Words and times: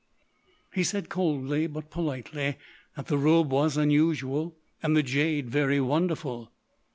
He 0.73 0.83
said 0.83 1.09
coldly 1.09 1.67
but 1.67 1.91
politely 1.91 2.57
that 2.95 3.05
the 3.05 3.19
robe 3.19 3.51
was 3.51 3.77
unusual 3.77 4.55
and 4.81 4.97
the 4.97 5.03
jade 5.03 5.47
very 5.51 5.79
wonderful. 5.79 6.51